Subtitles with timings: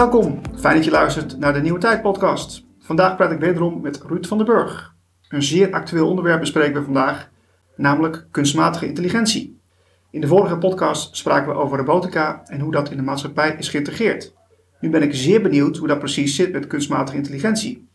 [0.00, 0.40] Welkom.
[0.58, 2.64] Fijn dat je luistert naar de Nieuwe Tijd podcast.
[2.78, 4.94] Vandaag praat ik wederom met Ruud van den Burg.
[5.28, 7.30] Een zeer actueel onderwerp bespreken we vandaag,
[7.76, 9.58] namelijk kunstmatige intelligentie.
[10.10, 13.68] In de vorige podcast spraken we over robotica en hoe dat in de maatschappij is
[13.68, 14.34] geïntegreerd.
[14.80, 17.88] Nu ben ik zeer benieuwd hoe dat precies zit met kunstmatige intelligentie.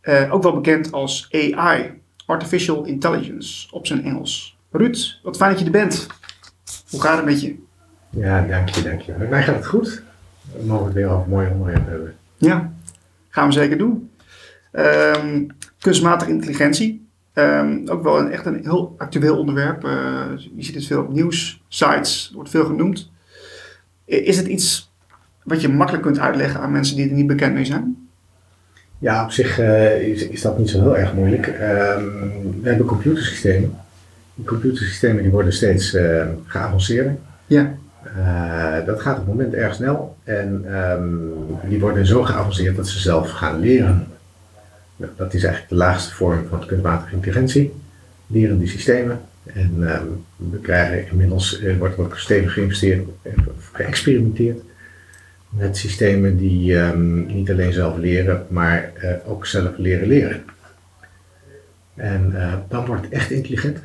[0.00, 4.58] Eh, ook wel bekend als AI, Artificial Intelligence op zijn Engels.
[4.70, 6.06] Ruud, wat fijn dat je er bent.
[6.90, 7.56] Hoe gaat het met je?
[8.10, 9.14] Ja, dank je, dank je.
[9.18, 10.06] Met mij gaat het goed.
[10.56, 12.14] We mogen het weer over een mooi onderwerp hebben.
[12.36, 12.72] Ja,
[13.28, 14.10] gaan we zeker doen.
[14.72, 15.46] Ehm,
[15.80, 17.06] kunstmatige intelligentie.
[17.32, 19.84] Ehm, ook wel een, echt een heel actueel onderwerp.
[19.84, 20.24] Eh,
[20.56, 23.10] je ziet het veel op nieuwssites, wordt veel genoemd.
[24.04, 24.92] Is het iets
[25.42, 28.08] wat je makkelijk kunt uitleggen aan mensen die er niet bekend mee zijn?
[28.98, 31.46] Ja, op zich eh, is, is dat niet zo heel erg moeilijk.
[31.46, 32.04] Ehm,
[32.62, 33.78] we hebben computersystemen.
[34.34, 37.16] Die computersystemen die worden steeds eh, geavanceerder.
[37.46, 37.74] Ja.
[38.02, 40.16] Eh, dat gaat op het moment erg snel.
[40.24, 41.08] En ehm,
[41.68, 44.06] die worden zo geavanceerd dat ze zelf gaan leren.
[44.96, 47.74] Nou, dat is eigenlijk de laagste vorm van kunstmatige intelligentie.
[48.26, 49.20] Leren die systemen.
[49.54, 53.32] En ehm, we krijgen inmiddels, eh, wordt ook stevig geïnvesteerd, eh,
[53.72, 54.62] geëxperimenteerd
[55.48, 60.44] met systemen die ehm, niet alleen zelf leren, maar eh, ook zelf leren leren.
[61.94, 62.34] En
[62.68, 63.78] dan wordt het echt intelligent.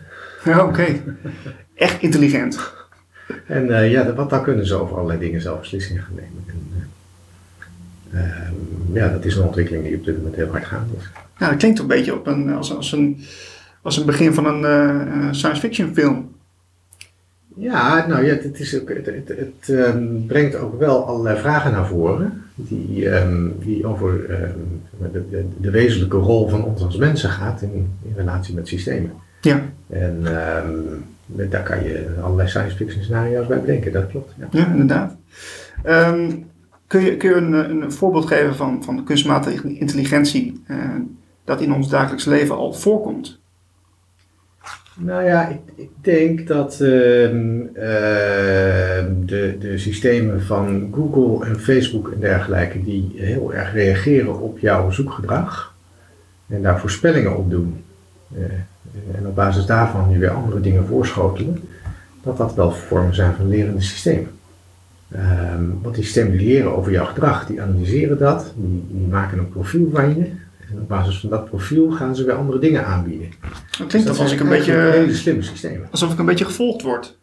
[0.44, 0.86] Ja, oké.
[1.76, 2.74] Echt intelligent.
[3.48, 6.44] En eh, ja, want dan kunnen ze over allerlei dingen zelf beslissingen gaan nemen.
[6.48, 6.88] En,
[8.12, 8.54] eh, ehm,
[8.94, 11.10] ja, dat is een ontwikkeling die op dit moment heel hard gaande is.
[11.40, 13.24] Ja, dat klinkt een beetje op een, als, als, een,
[13.82, 16.32] als een begin van een eh, science fiction film.
[17.56, 21.72] Ja, nou ja, het, is ook, het, het, het, ehm, brengt ook wel allerlei vragen
[21.72, 22.44] naar voren.
[22.56, 24.28] Die, ehm, die over
[25.12, 29.12] de, de, de wezenlijke rol van ons als mensen gaat in, in relatie met systemen.
[29.44, 34.34] Ja, En ehm, daar kan je allerlei science fiction scenario's bij bedenken, dat klopt.
[34.38, 34.48] Ja.
[34.52, 35.16] ja inderdaad.
[35.84, 36.32] Ehm,
[36.88, 40.78] kun je, kun je een, een voorbeeld geven van, van kunstmatige intelligentie eh,
[41.44, 43.40] dat in ons dagelijks leven al voorkomt?
[44.96, 47.60] Nou ja, ik, ik denk dat ehm,
[49.26, 54.92] de, de systemen van Google en Facebook en dergelijke, die heel erg reageren op jouw
[54.92, 55.76] zoekgedrag
[56.48, 57.84] en daar voorspellingen op doen.
[58.94, 61.64] Eh, en op basis daarvan je weer andere dingen voorschotelen,
[62.24, 64.32] dat dat wel vormen zijn van lerende systemen.
[65.12, 69.38] Ehm, want die systemen die leren over jouw gedrag, die analyseren dat, die, die maken
[69.38, 70.24] een profiel van je.
[70.70, 73.28] En op basis van dat profiel gaan ze weer andere dingen aanbieden.
[73.78, 75.88] Het klinkt Dus alsof ik, een beetje, hele slimme systemen.
[75.92, 77.18] alsof ik een beetje gevolgd word.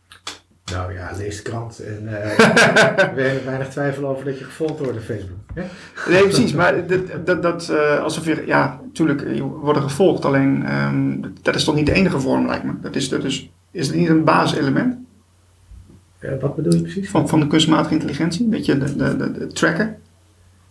[0.72, 2.38] Nou ja, lees de krant en eh
[3.14, 5.38] weinig, weinig twijfel over dat je gevolgd wordt op Facebook.
[5.54, 5.62] Hè?
[6.10, 6.52] Nee, precies.
[6.52, 10.24] Maar dat, dat, dat eh, alsof je, ja, natuurlijk, je wordt gevolgd.
[10.24, 12.72] Alleen, ehm, dat is toch niet de enige vorm, lijkt me.
[12.82, 14.98] Dat is, dat is, is het niet een basiselement
[16.18, 17.10] Eh, wat bedoel je precies?
[17.10, 18.48] van, van de kunstmatige intelligentie?
[18.48, 19.96] Dat je de, de, de, de tracker?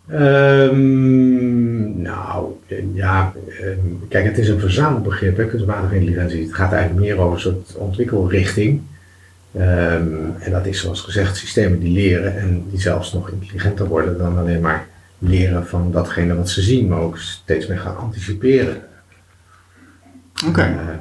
[0.08, 3.78] Ehm, nou, eh, ja, ehm,
[4.08, 6.42] kijk, het is een verzamelbegrip, hè, kunstmatige intelligentie.
[6.42, 8.80] Het gaat eigenlijk meer over een soort ontwikkelrichting.
[9.52, 14.18] Ehm, en dat is zoals gezegd systemen die leren en die zelfs nog intelligenter worden
[14.18, 14.88] dan alleen maar
[15.18, 18.82] leren van datgene wat ze zien, maar ook steeds meer gaan anticiperen.
[20.46, 20.60] Oké.
[20.60, 20.98] Ehm,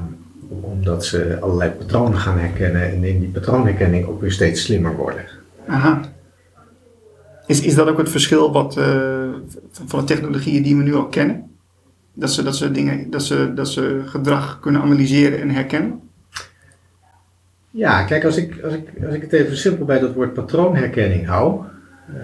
[0.50, 5.26] omdat ze allerlei patronen gaan herkennen en in die patroonherkenning ook weer steeds slimmer worden.
[5.68, 6.02] Aha.
[7.46, 9.30] Is, is dat ook het verschil wat, eh,
[9.86, 11.52] van de technologieën die we nu al kennen?
[12.14, 16.09] Dat ze, dat ze, dingen, dat ze, dat ze gedrag kunnen analyseren en herkennen?
[17.72, 21.28] Ja, kijk, als ik, als ik, als ik het even simpel bij dat woord patroonherkenning
[21.28, 21.62] hou,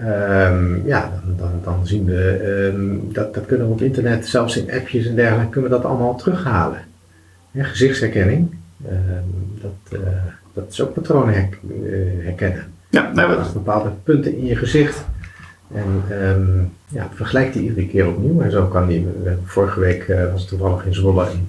[0.02, 4.56] ehm, ja, dan, dan, dan zien we, ehm, dat, dat kunnen we op internet, zelfs
[4.56, 6.80] in appjes en dergelijke, kunnen we dat allemaal terughalen.
[7.50, 8.54] Ja, gezichtsherkenning,
[8.88, 10.08] ehm, dat, eh,
[10.52, 11.58] dat is ook patronen her-
[11.90, 12.26] eh.
[12.90, 15.04] Ja, nou, Dat bepaalde punten in je gezicht.
[15.74, 16.02] En
[16.88, 18.40] ja, vergelijk die iedere keer opnieuw.
[18.40, 19.06] En zo kan die.
[19.44, 21.48] Vorige week eh, was het toevallig in Zwolle een,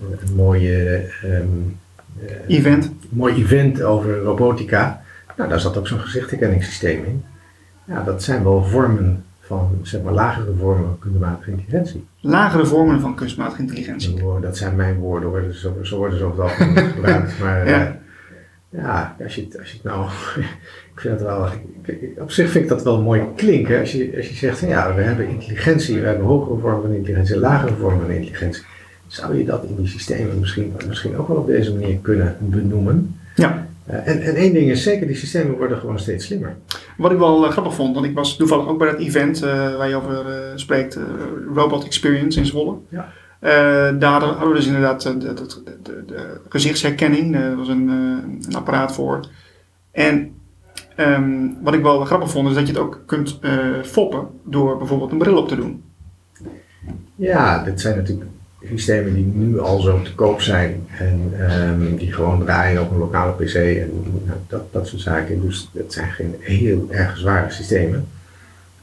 [0.00, 1.04] een mooie,
[2.46, 2.84] event.
[2.84, 5.02] een mooi event over robotica.
[5.36, 7.24] Nou, daar zat ook zo'n gezichtherkenningssysteem in.
[7.84, 12.04] Ja, dat zijn wel vormen van, zeg maar, lagere vormen van kunstmatige intelligentie.
[12.20, 14.22] Lagere vormen van kunstmatige intelligentie.
[14.40, 17.38] Dat zijn mijn woorden hoor, dus zo, zo worden ze over het algemeen gebruikt.
[17.38, 17.78] Maar Ja.
[17.78, 17.96] ja,
[18.68, 20.04] ja als, je als je het nou,
[20.94, 21.46] ik vind het wel,
[21.82, 23.80] ik- op zich vind ik dat wel mooi klinken.
[23.80, 26.92] Als je, als je zegt, van, ja, we hebben intelligentie, we hebben hogere vormen van
[26.92, 28.62] intelligentie, lagere vormen van intelligentie.
[29.12, 33.20] Zou je dat in die systemen misschien, misschien ook wel op deze manier kunnen benoemen?
[33.34, 33.66] Ja.
[33.86, 36.56] Eh, en, en één ding is zeker, die systemen worden gewoon steeds slimmer.
[36.96, 39.76] Wat ik wel eh, grappig vond, want ik was toevallig ook bij dat event eh,
[39.76, 40.24] waar je over
[40.54, 40.98] spreekt,
[41.54, 42.76] Robot Experience in Zwolle.
[42.88, 43.08] Ja.
[43.98, 45.34] Daar hadden we dus inderdaad de, de,
[45.82, 49.28] de, de gezichtsherkenning, er was een, een apparaat voor.
[49.90, 50.34] En
[50.96, 53.38] ehm, wat ik wel grappig vond, is dat je het ook kunt
[53.82, 55.82] foppen door bijvoorbeeld een bril op te doen.
[57.14, 58.30] Ja, dit zijn natuurlijk
[58.68, 62.98] systemen die nu al zo te koop zijn en ehm, die gewoon draaien op een
[62.98, 63.90] lokale PC en
[64.26, 65.40] nou, dat, dat soort zaken.
[65.40, 68.06] Dus dat zijn geen heel erg zware systemen.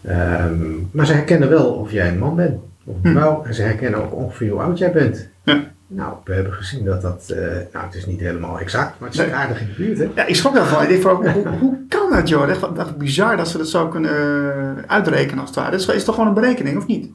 [0.01, 0.61] Ehm,
[0.91, 3.17] maar ze herkennen wel of jij een man bent of een Hm.
[3.17, 5.27] vrouw en ze herkennen ook ongeveer hoe oud jij bent.
[5.43, 5.63] Ja.
[5.87, 7.41] Nou, we hebben gezien dat dat, eh,
[7.73, 9.33] nou het is niet helemaal exact, maar het is Nee.
[9.35, 10.07] aardig in de buurt hè.
[10.15, 10.83] Ja, ik schrok daarvan.
[10.83, 12.49] Ik dacht van, hoe, hoe kan dat joh?
[12.49, 15.71] Echt, echt bizar dat ze dat zo kunnen eh, uitrekenen als het ware.
[15.71, 17.09] Dat is, is toch gewoon een berekening, of niet?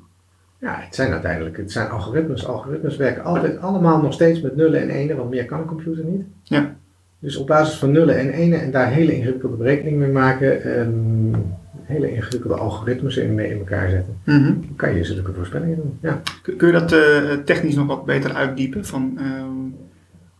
[0.64, 2.46] Ja, het zijn uiteindelijk, het zijn algoritmes.
[2.46, 6.04] Algoritmes werken altijd allemaal nog steeds met nullen en enen, want meer kan een computer
[6.04, 6.22] niet.
[6.42, 6.74] Ja.
[7.18, 11.40] Dus op basis van nullen en enen en daar hele ingewikkelde berekeningen mee maken, ehm,
[11.82, 15.98] hele ingewikkelde algoritmes in, mee in elkaar zetten, dan kan je zulke voorspellingen doen.
[16.00, 16.22] Ja.
[16.56, 18.84] Kun je dat eh, technisch nog wat beter uitdiepen?
[18.84, 19.82] Van ehm,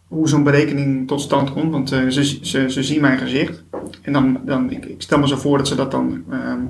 [0.08, 1.72] hoe zo'n berekening tot stand komt?
[1.72, 3.62] Want eh, ze, ze, ze zien mijn gezicht.
[4.02, 6.60] En dan, dan ik, ik stel me zo voor dat ze dat dan ehm,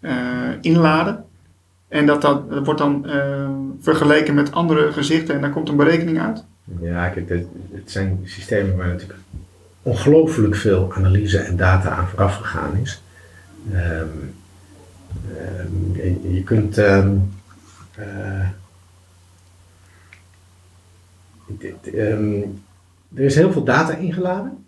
[0.00, 0.12] eh,
[0.60, 1.24] inladen.
[1.92, 6.20] En dat, dat, wordt dan ehm, vergeleken met andere gezichten en daar komt een berekening
[6.20, 6.44] uit.
[6.80, 7.46] Ja, kijk, het,
[7.90, 9.18] zijn systemen waar natuurlijk
[9.82, 13.02] ongelooflijk veel analyse en data aan vooraf gegaan is.
[13.72, 14.06] Ehm,
[15.36, 16.78] ehm, je, kunt.
[16.78, 17.10] ehm,
[17.94, 18.48] eh,
[21.46, 21.94] dit-
[23.14, 24.61] er is heel veel data ingeladen.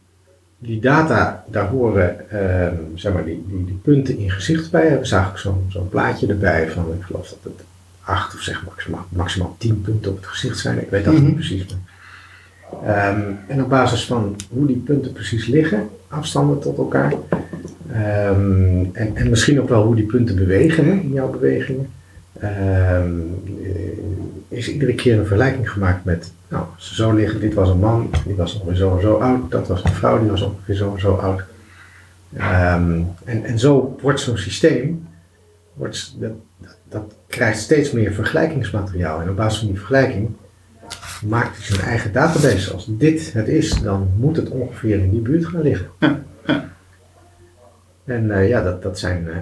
[0.66, 4.98] Die data, daar horen ehm, zeg maar die, die, die punten in gezicht bij.
[4.98, 7.64] We zagen ook zo'n zo'n plaatje erbij van, ik geloof dat het
[8.00, 10.80] acht of zeg maximaal, maximaal tien punten op het gezicht zijn.
[10.80, 11.24] Ik weet dat Mhm.
[11.24, 11.64] niet precies.
[11.66, 11.78] Maar.
[12.86, 17.12] Ehm, en op basis van hoe die punten precies liggen, afstanden tot elkaar.
[17.92, 21.88] ehm, en, en misschien ook wel hoe die punten bewegen hè, in jouw bewegingen.
[22.40, 23.02] eh,
[24.48, 28.34] is iedere keer een vergelijking gemaakt met, nou, zo liggen, dit was een man, die
[28.34, 31.00] was ongeveer zo en zo oud, dat was een vrouw, die was ongeveer zo en
[31.00, 31.44] zo oud.
[32.36, 35.08] Ehm, en, en zo wordt zo'n systeem,
[35.74, 36.32] wordt, dat,
[36.88, 39.20] dat, krijgt steeds meer vergelijkingsmateriaal.
[39.20, 40.30] En op basis van die vergelijking
[41.26, 42.72] maakt hij zijn eigen database.
[42.72, 45.86] Als dit het is, dan moet het ongeveer in die buurt gaan liggen.
[45.98, 46.22] Ja.
[48.04, 49.36] En eh, ja, dat, dat zijn eh,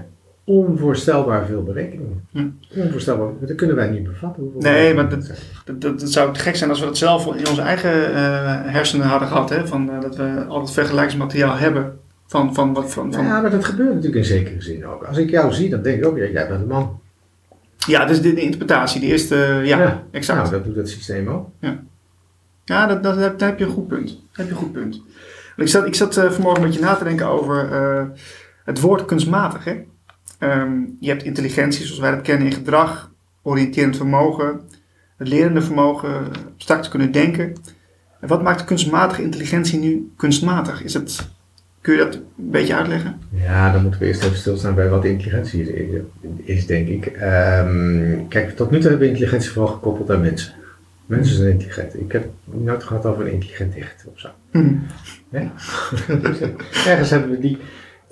[0.53, 2.27] onvoorstelbaar veel berekeningen.
[2.31, 2.49] Hm.
[2.77, 4.53] Onvoorstelbaar, dat kunnen wij niet bevatten.
[4.59, 5.33] Nee, maar dat-.
[5.65, 8.73] Dat, dat, dat zou te gek zijn als we dat zelf in onze eigen eh,
[8.73, 9.51] hersenen hadden gehad.
[9.51, 9.67] Hè?
[9.67, 13.51] Van, eh, dat we al het vergelijkingsmateriaal hebben van, van, wat, van, van, Ja, maar
[13.51, 15.05] dat gebeurt natuurlijk in zekere zin ook.
[15.05, 17.01] Als ik jou zie, dan denk ik ook, ja, jij bent een man.
[17.87, 20.03] Ja, dus de, de interpretatie, de eerste, ja, Ja.
[20.11, 20.39] exact.
[20.39, 21.49] Nou, dat doet het systeem ook.
[22.65, 24.19] Ja, dat, dat, daar heb je een goed punt.
[24.33, 25.03] Heb je een goed punt.
[25.57, 28.05] Ik zat, ik zat eh, vanmorgen met je na te denken over eh,
[28.65, 29.65] het woord kunstmatig.
[29.65, 29.81] Hè?
[30.43, 33.11] Ehm, je hebt intelligentie, zoals wij dat kennen in gedrag,
[33.43, 34.61] oriënterend vermogen,
[35.17, 37.53] het lerende vermogen, abstract kunnen denken.
[38.21, 40.83] En wat maakt kunstmatige intelligentie nu kunstmatig?
[40.83, 41.29] Is het,
[41.81, 43.21] kun je dat een beetje uitleggen?
[43.31, 46.01] Ja, dan moeten we eerst even stilstaan bij wat intelligentie is,
[46.45, 47.07] is denk ik.
[47.07, 50.53] Ehm, kijk, tot nu toe hebben we intelligentie vooral gekoppeld aan mensen.
[51.07, 52.01] Mensen zijn intelligent.
[52.01, 54.29] Ik heb nooit gehad over een intelligent dicht of zo.
[55.31, 55.53] Ja?
[56.07, 57.59] Eh, Ergens hebben we die,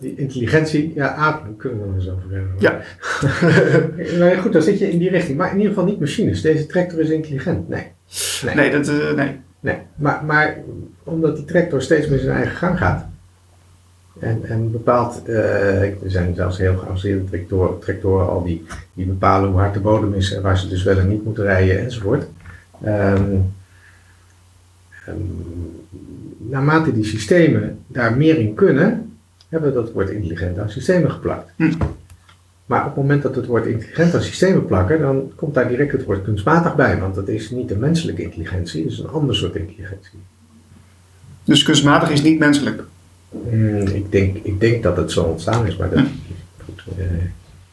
[0.01, 0.93] die intelligentie.
[0.95, 2.55] Ja, ademen kunnen we er eens over hebben.
[2.59, 2.81] Ja.
[4.19, 5.39] maar goed, dan zit je in die richting.
[5.39, 6.41] Maar in ieder geval niet machines.
[6.41, 7.69] Deze tractor is intelligent.
[7.69, 7.87] Nee.
[8.45, 8.55] Nee.
[8.55, 9.41] Nee, dat, eh, nee.
[9.61, 10.57] Nee, maar, maar
[11.05, 13.07] omdat die tractor steeds meer zijn eigen gang gaat.
[14.19, 19.51] En, en bepaalt, eh, er zijn zelfs heel geavanceerde tractoren, tractoren al die, die bepalen
[19.51, 22.27] hoe hard de bodem is en waar ze dus wel en niet moeten rijden enzovoort.
[22.83, 23.35] Ehm,
[25.07, 25.17] ehm,
[26.39, 29.10] naarmate die systemen daar meer in kunnen,
[29.51, 31.51] hebben we dat woord intelligent aan systemen geplakt.
[31.57, 31.73] Hm.
[32.67, 35.69] Maar op het moment dat we het woord intelligent aan systemen plakken, dan komt daar
[35.69, 36.99] direct het woord kunstmatig bij.
[36.99, 40.19] Want dat is niet de menselijke intelligentie, dat is een ander soort intelligentie.
[41.45, 42.83] Dus kunstmatig is niet menselijk.
[43.49, 46.05] Hmm, ik, denk, ik denk dat het zo ontstaan is, maar dat
[46.65, 47.05] goed, eh,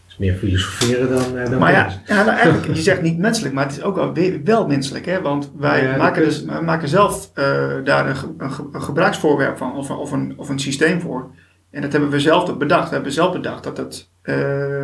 [0.08, 3.54] is meer filosoferen dan, eh, dan Maar ja, ja nou eigenlijk, je zegt niet menselijk,
[3.54, 5.06] maar het is ook wel, wel menselijk.
[5.06, 5.22] Hè?
[5.22, 7.44] Want wij Ja, maken, dus, maken zelf eh,
[7.84, 11.30] daar een, een, ge- een gebruiksvoorwerp van of, of, een, of een systeem voor.
[11.72, 12.88] En dat hebben we zelf bedacht.
[12.90, 14.84] We hebben zelf bedacht dat het eh,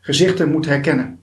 [0.00, 1.18] gezichten moet herkennen.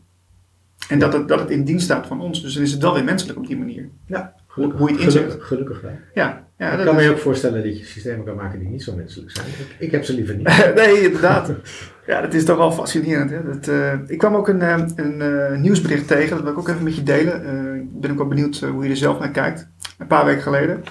[0.90, 2.42] En dat het, dat het in dienst staat van ons.
[2.42, 3.90] Dus dan is het wel weer menselijk op die manier.
[4.06, 5.22] Ja, Hoe- hoe je het inzet.
[5.24, 5.92] Gelukkig, gelukkig wel.
[6.14, 8.68] Ja, ja ik dat kan is- me ook voorstellen dat je systemen kan maken die
[8.70, 9.48] niet zo menselijk zijn.
[9.48, 10.48] Ik, ik heb ze liever niet.
[10.76, 11.52] nee, inderdaad.
[12.08, 13.30] Ja, dat is toch wel fascinerend.
[13.30, 13.44] Hè?
[13.44, 16.84] Dat, eh, ik kwam ook een, eh, een nieuwsbericht tegen, dat wil ik ook even
[16.84, 17.36] met je delen.
[17.76, 19.68] Ik ben ook wel benieuwd hoe je er zelf naar kijkt.
[19.98, 20.84] Een paar weken geleden.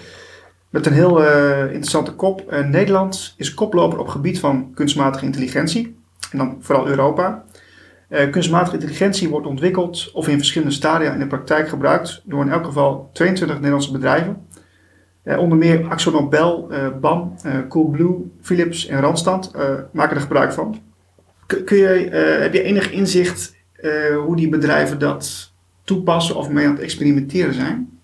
[0.71, 2.51] Met een heel eh, interessante kop.
[2.51, 5.97] Eh, Nederland is koploper op gebied van kunstmatige intelligentie.
[6.31, 7.45] En dan vooral Europa.
[8.09, 12.51] Eh, kunstmatige intelligentie wordt ontwikkeld of in verschillende stadia in de praktijk gebruikt door in
[12.51, 14.47] elk geval 22 Nederlandse bedrijven.
[15.25, 17.35] Onder meer Axel Nobel, eh, BAM,
[17.69, 19.53] Coolblue, Philips en Randstad
[19.93, 20.81] maken er gebruik van.
[21.47, 21.87] Kun je,
[22.41, 23.57] heb je enig inzicht
[24.25, 25.53] hoe die bedrijven dat
[25.85, 28.01] toepassen of mee aan het experimenteren zijn?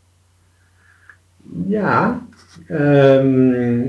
[1.67, 2.26] Ja,
[2.67, 3.85] ehm,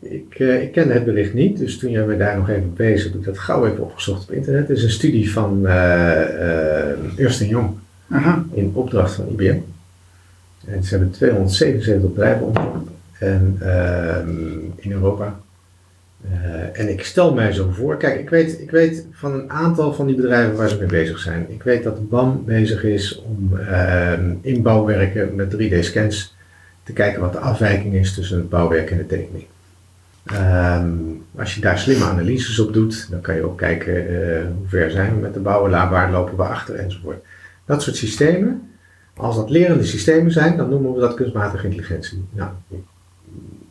[0.00, 3.04] ik, eh, ik kende het bericht niet, dus toen jij me daar nog even bezig,
[3.04, 4.68] heb ik dat gauw even opgezocht op internet.
[4.68, 7.70] Het is een studie van Ernst Young
[8.08, 8.44] Aha.
[8.52, 9.58] in opdracht van IBM.
[10.66, 12.86] En ze hebben 277 bedrijven onderzocht
[13.18, 14.30] en, ehm,
[14.76, 15.40] in Europa.
[16.72, 20.06] En ik stel mij zo voor, kijk, ik weet, ik weet van een aantal van
[20.06, 21.46] die bedrijven waar ze mee bezig zijn.
[21.48, 26.34] Ik weet dat BAM bezig is om ehm, in bouwwerken met 3D-scans
[26.82, 29.44] te kijken wat de afwijking is tussen het bouwwerk en de tekening.
[30.24, 30.88] Ehm,
[31.36, 34.90] als je daar slimme analyses op doet, dan kan je ook kijken eh, hoe ver
[34.90, 37.24] zijn we met de bouwen, waar lopen we achter enzovoort.
[37.64, 38.70] Dat soort systemen,
[39.16, 42.24] als dat lerende systemen zijn, dan noemen we dat kunstmatige intelligentie.
[42.30, 42.50] Nou,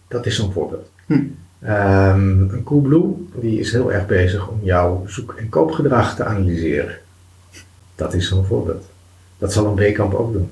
[0.07, 0.89] dat is zo'n voorbeeld.
[1.05, 1.19] Hm.
[1.59, 6.97] Ehm, een Coolblue die is heel erg bezig om jouw zoek- en koopgedrag te analyseren.
[7.95, 8.85] Dat is zo'n voorbeeld.
[9.37, 10.51] Dat zal een Weekamp ook doen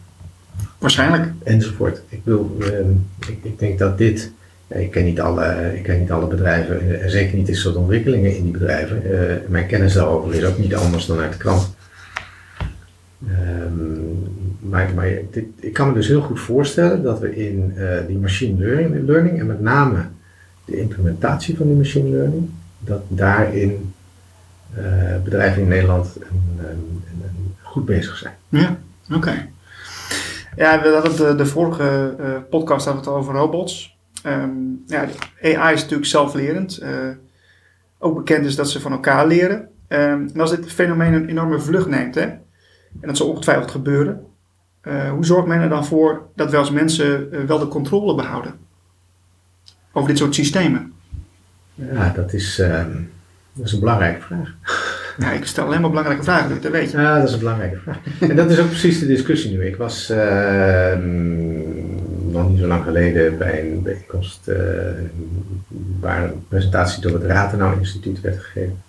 [0.77, 1.31] Waarschijnlijk.
[1.43, 2.01] enzovoort.
[2.09, 2.89] Ik, bedoel, ehm,
[3.27, 4.31] ik, ik denk dat dit,
[4.67, 7.55] ja, ik, ken niet alle, ik ken niet alle bedrijven eh, en zeker niet dit
[7.57, 9.03] soort ontwikkelingen in die bedrijven.
[9.03, 11.75] Eh, mijn kennis daarover is ook niet anders dan uit de krant.
[13.27, 14.09] Ehm,
[14.59, 18.17] maar maar dit, ik kan me dus heel goed voorstellen dat we in eh, die
[18.17, 20.05] machine learning, learning en met name
[20.65, 22.49] de implementatie van die machine learning,
[22.79, 23.93] dat daarin
[24.75, 24.83] eh,
[25.23, 28.33] bedrijven in Nederland een, een- een- goed bezig zijn.
[28.49, 28.77] Ja,
[29.15, 29.31] oké.
[30.59, 33.97] Ja, we hadden de, vorige eh, podcast hadden we het over robots.
[34.23, 34.51] Ehm,
[34.87, 35.07] ja,
[35.41, 36.77] AI is natuurlijk zelflerend.
[36.77, 37.09] Eh,
[37.97, 39.69] ook bekend is dat ze van elkaar leren.
[39.87, 42.41] Ehm, en als dit fenomeen een enorme vlucht neemt, hè, en
[43.01, 44.25] dat zal ongetwijfeld gebeuren,
[44.81, 48.53] eh, hoe zorgt men er dan voor dat wij als mensen wel de controle behouden
[49.91, 50.93] over dit soort systemen?
[51.73, 52.91] Ja, dat is, ehm,
[53.53, 54.55] dat is een belangrijke vraag.
[55.19, 56.97] Ja, ik stel alleen maar belangrijke vragen, dat weet je.
[56.97, 57.97] Ja, dat is een belangrijke vraag.
[58.19, 59.65] En dat is ook precies de discussie nu.
[59.65, 61.51] Ik was ehm,
[62.31, 64.57] nog niet zo lang geleden bij een bijeenkomst eh,
[65.99, 68.81] waar een presentatie door het Ratenau Instituut werd gegeven.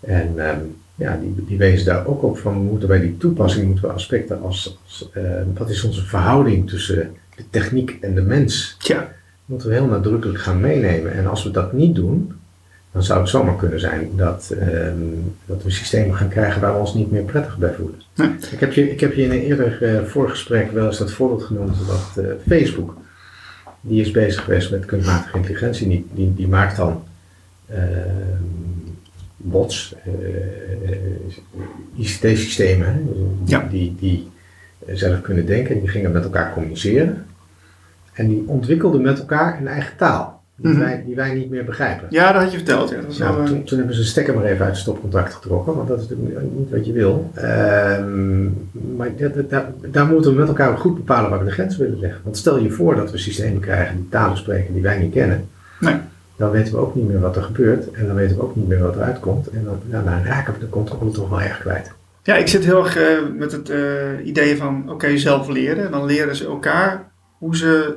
[0.00, 0.58] En ehm,
[0.94, 3.92] ja, die, die wezen daar ook op van, we moeten bij die toepassing moeten we
[3.92, 5.22] aspecten als, als eh,
[5.54, 9.12] wat is onze verhouding tussen de techniek en de mens, Tja,
[9.44, 11.12] moeten we heel nadrukkelijk gaan meenemen.
[11.12, 12.32] En als we dat niet doen,
[12.92, 14.96] dan zou het zomaar kunnen zijn dat, ehm,
[15.46, 18.00] dat we systemen gaan krijgen waar we ons niet meer prettig bij voelen.
[18.14, 18.30] Nee.
[18.50, 21.42] Ik, heb je, ik heb je in een eerder eh, voorgesprek wel eens dat voorbeeld
[21.42, 22.96] genoemd dat eh, Facebook,
[23.80, 27.04] die is bezig geweest met kunstmatige intelligentie, die, die, die maakt dan
[27.68, 27.82] ehm,
[29.36, 29.94] bots,
[31.96, 33.08] ICT-systemen,
[33.44, 33.66] Ja.
[33.70, 34.30] die, die
[34.86, 37.26] zelf kunnen denken en die gingen met elkaar communiceren.
[38.12, 40.80] En die ontwikkelden met elkaar een eigen taal, die, Mhm.
[40.80, 42.06] wij, die wij niet meer begrijpen.
[42.10, 42.90] ja, dat had je verteld.
[42.90, 42.96] Ja.
[43.00, 45.74] Dat Nou, eh, toen, toen hebben ze de stekker maar even uit het stopcontact getrokken,
[45.74, 47.30] want dat is natuurlijk niet wat je wil.
[47.34, 48.44] Ehm,
[48.96, 49.08] maar
[49.48, 52.20] daar, daar moeten we met elkaar goed bepalen waar we de grens willen leggen.
[52.24, 55.48] Want stel je voor dat we systemen krijgen die talen spreken die wij niet kennen,
[55.80, 55.94] Nee.
[56.36, 58.68] dan weten we ook niet meer wat er gebeurt en dan weten we ook niet
[58.68, 59.46] meer wat eruit komt.
[59.50, 61.92] En dan, dan raken we de controle toch wel erg kwijt.
[62.22, 63.04] Ja, ik zit heel erg eh,
[63.36, 63.80] met het eh,
[64.24, 65.90] idee van, oké, zelf leren.
[65.90, 67.94] Dan leren ze elkaar hoe ze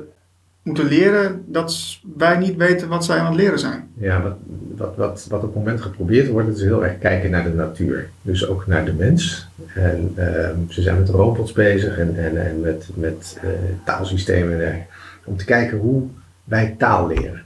[0.62, 3.88] moeten leren dat wij niet weten wat zij aan het leren zijn.
[3.94, 7.54] Ja, wat, wat, wat, op het moment geprobeerd wordt, is heel erg kijken naar de
[7.54, 8.10] natuur.
[8.22, 9.48] Dus ook naar de mens.
[9.74, 13.48] En ehm, ze zijn met robots bezig en, en, en met, met eh,
[13.84, 14.86] taalsystemen
[15.24, 16.08] om te kijken hoe
[16.44, 17.42] wij taal leren.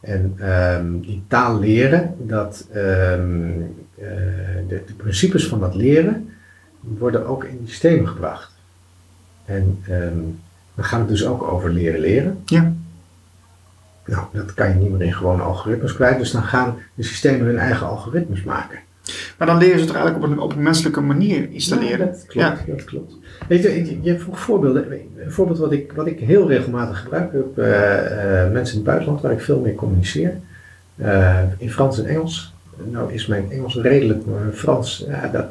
[0.00, 3.50] En ehm, die taal leren, dat, ehm,
[3.94, 4.08] eh,
[4.68, 6.28] de, principes van dat leren,
[6.80, 8.52] worden ook in systemen gebracht.
[9.44, 9.78] En
[10.74, 12.42] dan gaat het dus ook over leren leren.
[12.44, 12.72] Ja.
[14.06, 17.46] Nou, dat kan je niet meer in gewone algoritmes kwijt, dus dan gaan de systemen
[17.46, 18.78] hun eigen algoritmes maken.
[19.38, 22.26] Maar dan leren ze toch eigenlijk op een, op een menselijke manier te Ja, dat
[22.26, 23.14] klopt, dat klopt.
[23.48, 24.92] Weet je, je vroeg voorbeelden.
[24.92, 28.88] Een voorbeeld wat ik, wat ik heel regelmatig gebruik heb, eh, eh, mensen in het
[28.88, 30.36] buitenland waar ik veel mee communiceer,
[30.96, 32.54] eh, in Frans en Engels.
[32.90, 35.46] Nou is mijn Engels redelijk, maar Frans, ja, dat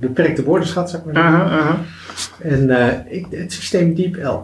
[0.00, 1.84] beperkte woordenschat, zou ik maar zeggen.
[2.38, 4.38] En eh, ik, het systeem DeepL.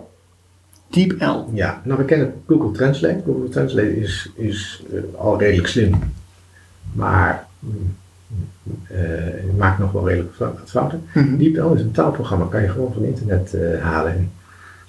[0.91, 1.51] Deep L.
[1.53, 3.23] Ja, nou we kennen Google Translate.
[3.25, 5.95] Google Translate is, is eh, al redelijk slim,
[6.93, 7.97] maar mm,
[8.89, 11.03] eh, maakt nog wel redelijk wat fouten.
[11.15, 11.37] Mhm.
[11.37, 14.31] DeepL is een taalprogramma, kan je gewoon van internet halen en,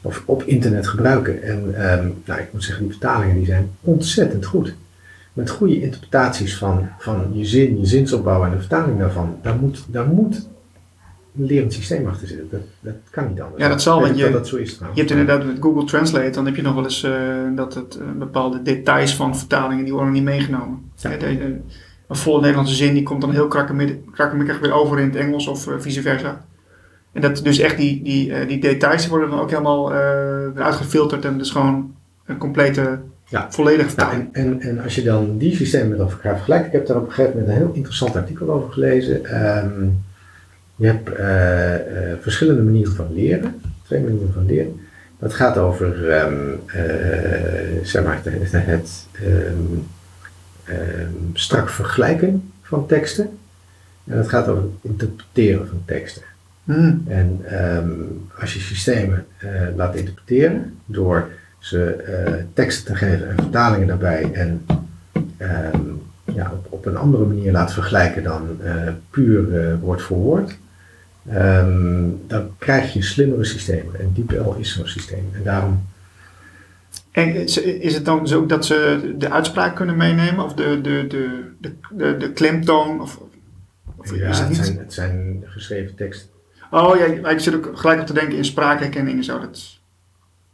[0.02, 1.44] of op internet gebruiken.
[1.44, 4.76] En ehm, nou, ik moet zeggen, die vertalingen die zijn ontzettend goed.
[5.34, 9.40] Met goede interpretaties van, van je zin, je zinsopbouw en de vertaling daarvan.
[9.42, 10.48] Daar moet, daar moet
[11.38, 12.52] lerend systeem achter zit.
[12.52, 13.62] Dat, dat kan niet anders.
[13.64, 16.30] Ja, dat zal, want je- dat dat zo is Je hebt inderdaad met Google Translate,
[16.30, 17.12] dan heb je nog wel eens eh,
[17.56, 20.92] dat het eh, bepaalde details van vertalingen, die worden niet meegenomen.
[20.96, 21.10] Ja.
[21.10, 21.56] De- de-
[22.08, 23.48] een volle Nederlandse zin, die komt dan heel
[24.14, 26.46] krakkemikkig weer over in het Engels of eh, vice versa.
[27.12, 30.00] En dat dus echt die, die, die details worden dan ook helemaal eh,
[30.56, 31.94] eruit gefilterd en dus gewoon
[32.26, 33.48] een complete, Ja.
[33.52, 34.30] volledige Nou, vertaling.
[34.34, 37.06] en, en, en als je dan die systemen met elkaar vergelijkt, ik heb daar op
[37.08, 39.26] een gegeven moment een heel interessant artikel over gelezen.
[39.26, 39.86] Ehm,
[40.78, 44.80] je hebt eh, eh, verschillende manieren van leren, twee manieren van leren.
[45.20, 49.56] Dat gaat over ehm, eh, zeg maar, het, het ehm,
[50.64, 53.30] ehm, strak vergelijken van teksten.
[54.04, 56.22] En het gaat over het interpreteren van teksten.
[56.64, 57.04] Hmm.
[57.08, 57.42] En
[58.40, 59.26] als je systemen
[59.76, 61.30] laat interpreteren door
[61.60, 64.66] ze teksten te geven en vertalingen daarbij en
[66.24, 68.60] ja, op, op een andere manier laat vergelijken dan
[69.10, 70.58] puur woord voor woord,
[71.30, 74.00] ehm, dan krijg je slimmere systemen.
[74.00, 75.30] En DeepL is zo'n systeem.
[75.34, 75.86] En daarom,
[77.12, 81.06] En is- is het dan zo dat ze de uitspraak kunnen meenemen of de, de,
[81.08, 83.02] de, de, de, de klemtoon?
[83.02, 83.20] Of,
[83.98, 84.66] of ja, is het het, niet?
[84.66, 86.30] zijn, het zijn geschreven teksten.
[86.72, 89.40] Oh ja, ik zit ook gelijk op te denken in spraakherkenning en zo.
[89.40, 89.80] Dat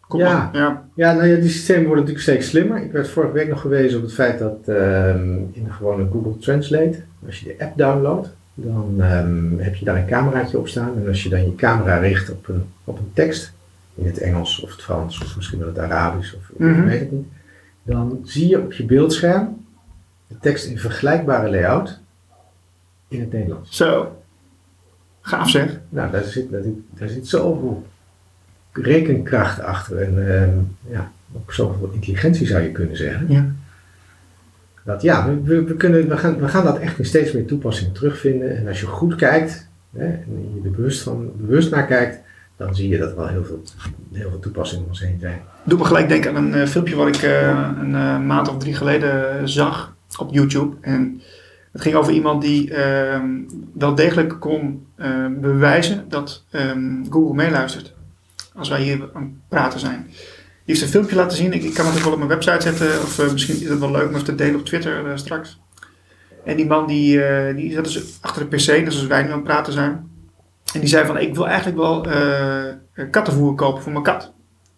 [0.08, 0.50] komt Ja.
[0.54, 0.90] ja.
[0.96, 2.84] Ja, nou ja, die systemen worden natuurlijk steeds slimmer.
[2.84, 6.38] Ik werd vorige week nog gewezen op het feit dat ehm, in de gewone Google
[6.38, 10.96] Translate, als je de app downloadt, dan ehm, heb je daar een cameraatje op staan.
[10.98, 13.54] En als je dan je camera richt op een, op een tekst,
[13.96, 16.80] in het Engels of het Frans of misschien wel het Arabisch of Mhm.
[16.80, 17.28] ik weet het niet,
[17.84, 19.66] dan zie je op je beeldscherm
[20.28, 22.00] de tekst in vergelijkbare layout
[23.08, 23.76] in het Nederlands.
[23.78, 24.22] Zo.
[25.22, 25.80] Gaaf zeg.
[25.90, 27.86] Nou, daar zit, daar zit, daar zit zoveel
[28.72, 30.58] rekenkracht achter en ehm,
[30.94, 33.26] ja, ook zoveel intelligentie zou je kunnen zeggen.
[33.30, 33.46] Ja.
[34.86, 38.58] Dat ja, we, kunnen, we, gaan, we gaan dat echt in steeds meer toepassingen terugvinden.
[38.58, 42.20] En als je goed kijkt hè, en je er bewust, van, bewust naar kijkt,
[42.58, 43.62] dan zie je dat er wel heel veel,
[44.12, 45.42] heel veel toepassingen om ons heen zijn.
[45.64, 48.58] Doe me gelijk denken aan een eh, filmpje wat ik eh, een eh, maand of
[48.58, 50.76] drie geleden zag op YouTube.
[50.82, 51.22] En
[51.74, 53.28] het ging over iemand die ehm,
[53.74, 57.94] wel degelijk kon eh, bewijzen dat ehm, Google meeluistert.
[58.56, 60.08] Als wij hier aan het praten zijn.
[60.66, 61.54] Heeft een filmpje laten zien.
[61.54, 62.88] Ik, kan het ook wel op mijn website zetten.
[62.88, 65.62] Of eh, misschien is het wel leuk om even te delen op Twitter eh, straks.
[66.46, 69.30] En die man die, eh, die zat dus achter de pc, net zoals wij nu
[69.30, 70.12] aan het praten zijn.
[70.74, 72.08] En die zei van, ik wil eigenlijk wel
[73.12, 74.34] kattenvoer kopen voor mijn kat.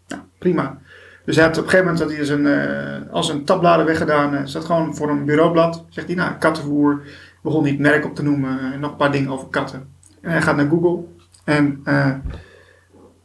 [0.07, 0.79] Nou, prima.
[1.25, 4.47] Dus hij had op een gegeven moment had hij zijn, eh, al zijn tabbladen weggedaan.
[4.47, 5.85] zat gewoon voor een bureaublad.
[5.89, 7.01] Zegt hij, nou, kattenvoer.
[7.43, 8.73] Begon hij het merk op te noemen.
[8.73, 9.87] En nog een paar dingen over katten.
[10.21, 11.03] En hij gaat naar Google.
[11.43, 11.81] En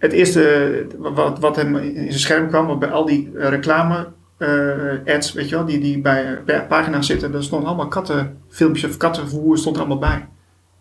[0.00, 4.06] het eerste wat, wat hem in zijn scherm kwam, wat bij al die eh, reclame
[4.38, 7.88] eh, ads, weet je wel, die, die bij, eh, bij pagina's zitten, daar stonden allemaal
[7.88, 10.26] kattenfilmpjes of kattenvervoer stond er allemaal bij.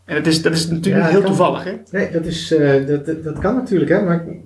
[0.05, 1.27] En het is, dat is natuurlijk Ja, heel kan.
[1.27, 1.73] toevallig, hè?
[1.91, 4.37] Nee, dat, is, eh, dat, dat, dat kan natuurlijk, hè, maar ik-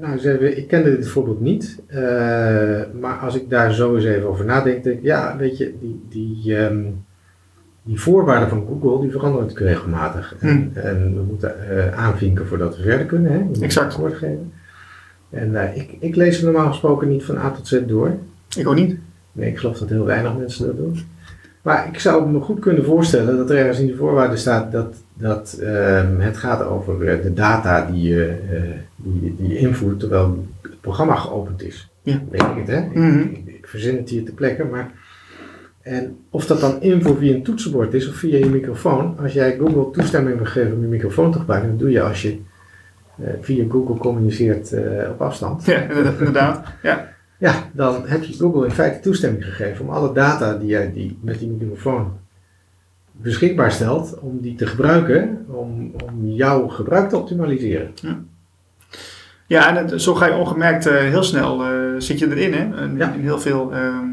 [0.00, 1.82] nou, ze hebben, ik kende dit voorbeeld niet.
[1.86, 2.00] eh,
[3.00, 6.02] maar als ik daar zo eens even over nadenk, denk ik, ja, weet je, die,
[6.08, 6.82] die, ehm,
[7.82, 10.34] die voorwaarden van Google, die veranderen natuurlijk regelmatig.
[10.38, 13.64] En, en we moeten eh, aanvinken voordat we verder kunnen, hè.
[13.64, 13.94] Exact.
[13.94, 14.52] akkoord geven.
[15.30, 18.10] En eh, ik, ik lees ze normaal gesproken niet van A tot Z door.
[18.56, 18.96] Ik ook niet.
[19.32, 20.98] Nee, ik geloof dat heel weinig mensen dat doen.
[21.62, 24.94] Maar ik zou me goed kunnen voorstellen dat er ergens in de voorwaarden staat dat,
[25.14, 28.36] dat ehm, het gaat over eh, de data die je,
[28.96, 31.90] die, die je invoert terwijl het programma geopend is.
[32.02, 32.20] Ja.
[32.30, 32.76] Weet ik het, hè?
[32.78, 33.18] Ik- Mhm.
[33.18, 34.90] Ik, ik verzin het hier ter plekke, maar...
[35.82, 39.18] En of dat dan info via een toetsenbord is of via je microfoon.
[39.18, 42.22] Als jij Google toestemming wil geven om je microfoon te gebruiken, dan doe je als
[42.22, 42.38] je
[43.18, 45.64] eh, via Google communiceert eh, op afstand.
[45.66, 46.66] Ja, inderdaad.
[46.82, 47.10] Ja.
[47.38, 51.18] Ja, dan heb je Google in feite toestemming gegeven om alle data die jij die
[51.20, 52.12] met die microfoon
[53.12, 57.90] beschikbaar stelt, om die te gebruiken om, om jouw gebruik te optimaliseren.
[59.46, 61.62] Ja, en het- zo ga je ongemerkt eh, heel snel,
[61.98, 62.76] zit je erin, hè?
[62.82, 63.12] En, Ja.
[63.12, 64.06] in heel veel ehm,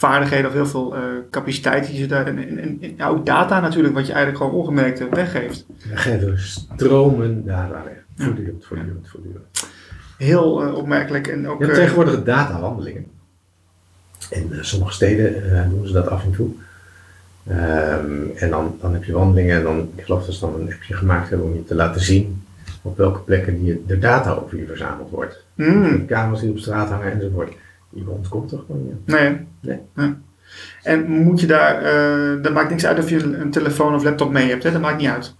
[0.00, 3.60] vaardigheden of heel veel eh, capaciteit die je daar, en, en, en ja, ook data
[3.60, 5.66] natuurlijk, wat je eigenlijk gewoon ongemerkt weggeeft.
[5.88, 7.94] We geven stromen data weg.
[8.16, 9.44] Voortdurend, voortdurend, voortdurend.
[10.18, 11.58] Heel eh, opmerkelijk en ook...
[11.58, 13.06] Je hebt eh, tegenwoordig datawandelingen.
[14.30, 16.50] In sommige steden doen ze dat af en toe.
[17.46, 20.72] Ehm, en dan, dan heb je wandelingen en dan, ik geloof dat ze dan een
[20.72, 22.42] appje gemaakt hebben om je te laten zien
[22.82, 25.44] op welke plekken die, de data over je verzameld wordt.
[25.54, 27.52] mm, Camera's die op straat hangen enzovoort.
[27.90, 29.06] Die ontkomt er gewoon niet.
[29.06, 29.36] nee.
[29.60, 29.78] Nee.
[29.96, 30.16] Ja.
[30.82, 34.32] En moet je daar, eh dat maakt niks uit of je een, telefoon of laptop
[34.32, 34.72] mee hebt, hè?
[34.72, 35.34] Dat maakt niet uit.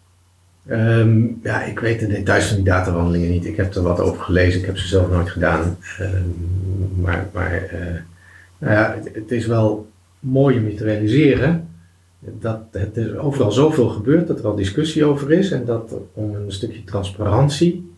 [0.66, 3.46] Ehm, ja, ik weet de details van die datawandelingen niet.
[3.46, 4.60] Ik heb er wat over gelezen.
[4.60, 5.76] Ik heb ze zelf nooit gedaan.
[5.98, 7.80] Ehm, maar maar eh,
[8.58, 11.68] nou ja, het, het is wel mooi om je te realiseren
[12.18, 16.34] dat het er overal zoveel gebeurt, dat er al discussie over is en dat om
[16.34, 17.92] een stukje transparantie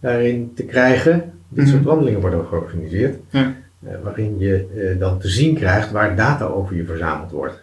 [0.00, 1.88] daarin te krijgen, dit soort Mhm.
[1.88, 3.54] wandelingen worden georganiseerd, Ja.
[3.86, 7.62] Eh, waarin je eh, dan te zien krijgt waar data over je verzameld wordt.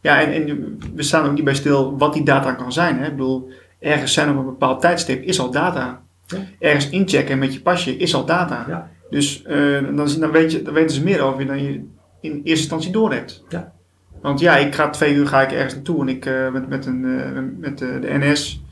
[0.00, 2.98] Ja, en, en we staan ook niet bij stil wat die data kan zijn.
[2.98, 3.04] Hè?
[3.04, 6.02] Ik bedoel, ergens zijn op een bepaald tijdstip is al data.
[6.26, 6.38] Ja.
[6.58, 8.64] Ergens inchecken met je pasje is al data.
[8.68, 8.90] Ja.
[9.10, 11.72] Dus eh, dan, dan, weet je, dan weten ze meer over je dan je
[12.20, 13.44] in eerste instantie door hebt.
[13.48, 13.72] Ja.
[14.20, 17.56] Want ja, ik ga twee uur ga ik ergens naartoe en ik met, met, een,
[17.60, 18.64] met de NS.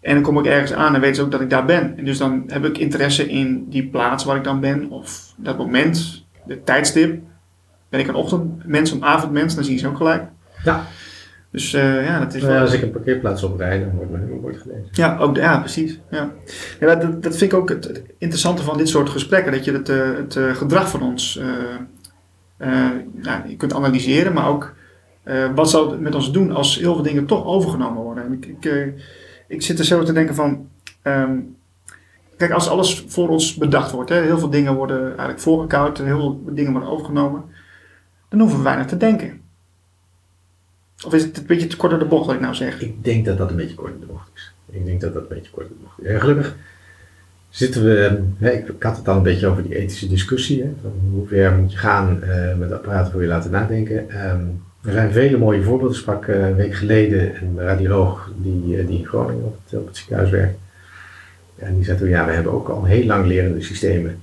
[0.00, 1.96] En dan kom ik ergens aan en weten ze ook dat ik daar ben.
[1.96, 4.90] En dus dan heb ik interesse in die plaats waar ik dan ben.
[4.90, 7.22] Of dat moment, de tijdstip.
[7.88, 10.24] Ben ik een ochtendmens, een avondmens, dan zie je ze ook gelijk.
[10.64, 10.86] Ja.
[11.50, 12.62] Dus eh, ja, dat is Nou wel...
[12.62, 14.88] als ik een parkeerplaats oprijd, dan wordt mijn nummerbord gelezen.
[14.90, 16.00] Ja, ook, ja precies.
[16.10, 16.30] Ja.
[16.80, 19.52] Ja, dat, dat vind ik ook het, interessante van dit soort gesprekken.
[19.52, 21.40] Dat je het, eh, het eh, gedrag van ons
[23.12, 24.74] nou, je kunt analyseren, maar ook
[25.54, 28.24] wat zou het met ons doen als heel veel dingen toch overgenomen worden.
[28.24, 28.92] En ik, ik,
[29.48, 30.68] ik zit er zo te denken van.
[31.02, 31.38] ehm,
[32.36, 36.18] kijk, als alles voor ons bedacht wordt, hè, heel veel dingen worden eigenlijk voorgekoud, heel
[36.18, 37.44] veel dingen worden overgenomen,
[38.28, 39.40] dan hoeven we weinig te denken.
[41.06, 42.80] Of is het een beetje te kort door de bocht wat ik nou zeg?
[42.80, 44.54] Ik denk dat dat een beetje kort in de bocht is.
[44.70, 46.06] Ik denk dat dat een beetje kort in de bocht is.
[46.06, 46.56] En gelukkig
[47.48, 50.62] zitten we, hè, ik, had het al een beetje over die ethische discussie.
[50.62, 50.74] Hè,
[51.10, 54.10] hoe ver moet je gaan eh, met apparaten voor je laten nadenken.
[54.10, 54.46] Ehm,
[54.88, 55.96] er zijn vele mooie voorbeelden.
[55.96, 59.80] Ik sprak eh, een week geleden een radioloog die, eh, die in Groningen op het,
[59.80, 60.58] op het ziekenhuis werkt.
[61.56, 64.20] En die zei toen, ja, we hebben ook al heel lang lerende systemen.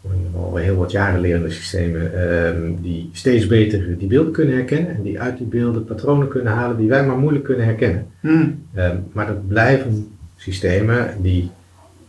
[0.00, 2.30] Of in ieder geval al heel wat jaren lerende systemen.
[2.30, 4.96] ehm, die steeds beter die beelden kunnen herkennen.
[4.96, 8.06] En die uit die beelden patronen kunnen halen die wij maar moeilijk kunnen herkennen.
[8.20, 8.62] Hmm.
[8.74, 11.50] Ehm, maar dat blijven systemen die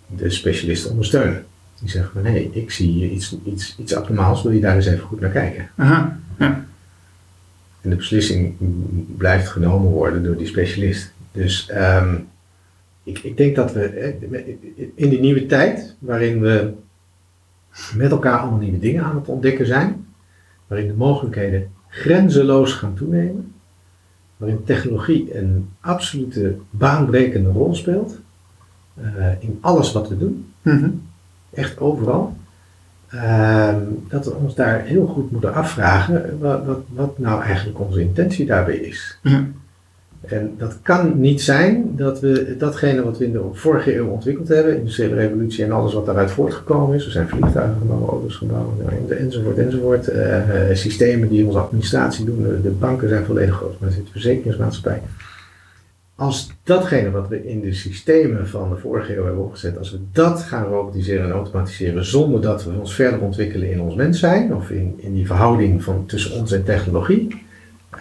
[0.07, 1.43] de specialisten ondersteunen.
[1.79, 4.75] Die zeggen van, hé, hey, ik zie hier iets, iets, iets abnormaals, wil je daar
[4.75, 5.69] eens even goed naar kijken?
[5.75, 6.19] Aha.
[6.39, 6.67] Ja.
[7.81, 8.53] En de beslissing
[9.17, 11.11] blijft genomen worden door die specialist.
[11.31, 12.15] Dus ehm,
[13.03, 14.13] ik, ik denk dat we eh,
[14.95, 16.71] in die nieuwe tijd, waarin we
[17.95, 20.05] met elkaar allemaal nieuwe dingen aan het ontdekken zijn,
[20.67, 23.53] waarin de mogelijkheden grenzeloos gaan toenemen,
[24.37, 28.17] waarin technologie een absolute baanbrekende rol speelt,
[28.95, 30.89] eh, in alles wat we doen, Mhm.
[31.53, 32.37] echt overal.
[33.09, 38.01] Ehm, dat we ons daar heel goed moeten afvragen wat, wat, wat nou eigenlijk onze
[38.01, 39.19] intentie daarbij is.
[39.23, 39.47] Ja.
[40.21, 44.47] En dat kan niet zijn dat we datgene wat we in de vorige eeuw ontwikkeld
[44.47, 48.77] hebben, industriële revolutie en alles wat daaruit voortgekomen is, er zijn vliegtuigen gebouwd, auto's gebouwd,
[48.77, 53.79] nou, enzovoort, enzovoort, eh, eh, systemen die onze administratie doen, de, banken zijn volledig groot,
[53.79, 55.01] maar er zit verzekeringsmaatschappij.
[56.19, 59.99] Als datgene wat we in de systemen van de vorige eeuw hebben opgezet, als we
[60.12, 64.55] dat gaan robotiseren en automatiseren zonder dat we ons verder ontwikkelen in ons mens zijn,
[64.55, 67.43] of in, in die verhouding van tussen ons en technologie,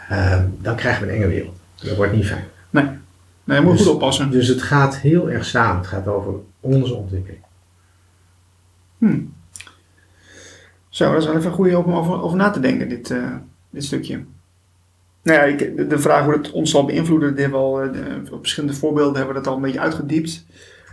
[0.08, 1.56] eh, dan krijgen we een enge wereld.
[1.82, 2.44] Dat wordt niet fijn.
[2.70, 2.86] Nee,
[3.44, 4.30] je moet Dus- goed oppassen.
[4.30, 5.76] Dus het gaat heel erg samen.
[5.76, 7.42] Het gaat over onze ontwikkeling.
[8.98, 9.32] Hmm.
[10.88, 13.34] Zo, dat is wel even goed om over, over na te denken, dit, eh,
[13.70, 14.24] dit stukje.
[15.28, 17.88] Nou ja, ik, de, vraag hoe het ons zal beïnvloeden, dit hebben we al, eh,
[18.32, 20.44] op verschillende voorbeelden hebben we dat al een beetje uitgediept.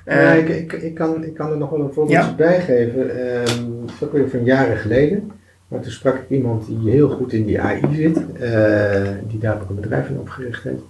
[0.06, 2.36] Ja, ik, ik, ik, kan, ik kan er nog wel een voorbeeldje Ja.
[2.36, 3.10] bij geven.
[3.10, 5.32] Ehm, dat is ook weer van jaren geleden.
[5.68, 8.18] Maar toen sprak ik iemand die heel goed in die AI zit.
[8.40, 10.82] eh, die daar ook een bedrijf in opgericht heeft.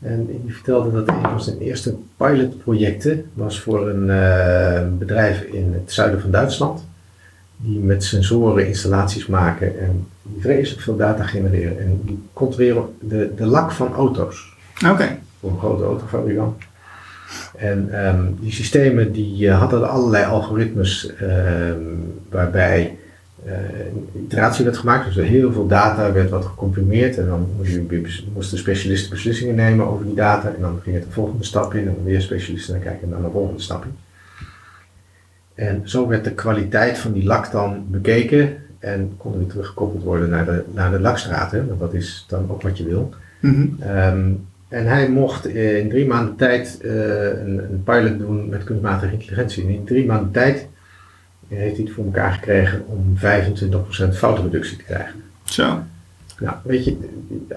[0.00, 5.92] En die vertelde dat een van zijn eerste pilotprojecten was voor een bedrijf in het
[5.92, 6.86] zuiden van Duitsland.
[7.60, 11.78] Die met sensoren installaties maken en die vreselijk veel data genereren.
[11.80, 14.56] En die controleren de, de lak van auto's
[14.90, 15.18] Oké.
[15.40, 16.62] voor een grote autofabrikant.
[17.56, 21.82] En ehm, die systemen die eh, hadden allerlei algoritmes ehm,
[22.30, 22.98] waarbij
[23.44, 25.04] eh, iteratie werd gemaakt.
[25.04, 27.48] Dus er heel veel data werd wat gecomprimeerd en dan
[28.34, 30.48] moesten specialisten beslissingen nemen over die data.
[30.48, 33.10] En dan ging het de volgende stap in en dan weer specialisten naar kijken en
[33.10, 33.96] dan de volgende stap in.
[35.58, 40.28] En zo werd de kwaliteit van die lak dan bekeken en kon weer teruggekoppeld worden
[40.28, 41.50] naar de, naar de lakstraat.
[41.50, 41.66] Hè?
[41.66, 43.10] Want dat is dan ook wat je wil.
[43.40, 43.66] Mhm.
[43.80, 44.30] Ehm,
[44.68, 46.90] en hij mocht in drie maanden tijd eh,
[47.28, 49.62] een, een pilot doen met kunstmatige intelligentie.
[49.64, 50.66] En in drie maanden tijd
[51.48, 55.22] eh, heeft hij het voor elkaar gekregen om 25% foutreductie te krijgen.
[55.44, 55.78] Zo.
[56.40, 56.96] Nou, weet je,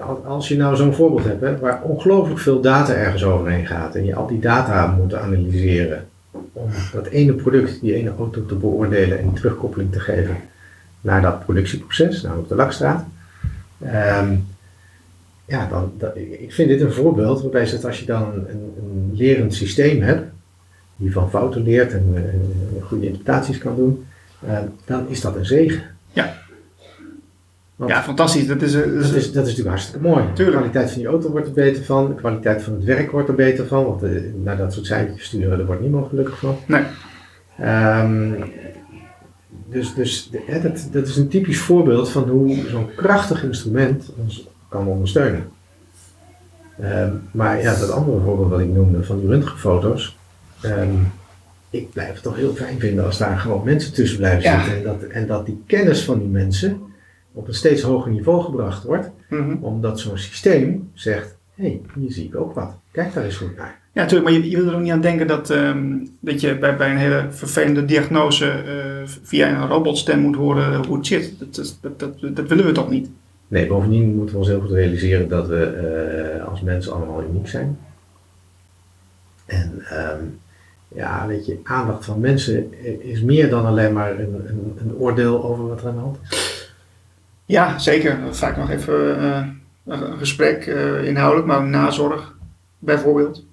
[0.00, 3.94] als- als je nou zo'n voorbeeld hebt hè, waar ongelooflijk veel data ergens overheen gaat
[3.94, 6.04] en je al die data moet analyseren
[6.52, 10.36] om dat ene product, die ene auto te beoordelen en terugkoppeling te geven
[11.00, 13.04] naar dat productieproces, namelijk de lakstraat.
[13.80, 14.34] Ehm,
[15.44, 18.72] ja, dan, dan- ik vind dit een voorbeeld waarbij zegt als je dan een, een,
[18.82, 20.30] een lerend systeem hebt,
[20.96, 24.04] die van fouten leert en eh, goede interpretaties kan doen,
[24.46, 25.82] eh, dan is dat een zegen.
[26.12, 26.41] Ja.
[27.88, 28.46] Ja, fantastisch.
[28.46, 30.24] Dat is, eh, dat is- dat, is, dat is natuurlijk hartstikke mooi.
[30.34, 30.56] Tuurlijk.
[30.56, 32.08] De kwaliteit van die auto wordt er beter van.
[32.08, 33.84] De kwaliteit van het werk wordt er beter van.
[33.84, 34.10] Want eh,
[34.42, 36.56] naar dat soort cijfertjes sturen, daar wordt niemand gelukkig van.
[36.66, 36.82] Nee.
[37.58, 38.30] Ehm,
[39.70, 44.48] dus dus de- dat, dat is een typisch voorbeeld van hoe zo'n krachtig instrument ons
[44.68, 45.44] kan ondersteunen.
[46.80, 50.16] Ehm, maar ja, dat andere voorbeeld wat ik noemde van die röntgenfoto's.
[50.62, 50.88] ehm,
[51.70, 54.64] ik blijf het toch heel fijn vinden als daar gewoon mensen tussen blijven Ja.
[54.64, 54.76] zitten.
[54.76, 56.80] En dat, en dat die kennis van die mensen
[57.32, 59.10] op een steeds hoger niveau gebracht wordt.
[59.28, 59.56] Mhm.
[59.60, 62.76] Omdat zo'n systeem zegt, hé, hey, hier zie ik ook wat.
[62.90, 63.80] Kijk daar eens goed naar.
[63.94, 66.58] Ja, natuurlijk, maar je, je wil er ook niet aan denken dat, ehm, dat je
[66.58, 71.38] bij, bij een hele vervelende diagnose eh, via een robotstem moet horen hoe het zit.
[71.38, 73.10] Dat, dat, dat, dat willen we toch niet?
[73.48, 77.48] Nee, bovendien moeten we ons heel goed realiseren dat we eh, als mensen allemaal uniek
[77.48, 77.78] zijn.
[79.46, 80.24] En ehm,
[80.88, 85.44] ja, weet je, aandacht van mensen is meer dan alleen maar een, een, een oordeel
[85.44, 86.41] over wat er aan de hand is.
[87.44, 88.18] Ja, zeker.
[88.30, 89.46] Vaak nog even eh,
[89.86, 92.34] een gesprek, eh, inhoudelijk, maar ook nazorg,
[92.78, 93.46] bijvoorbeeld.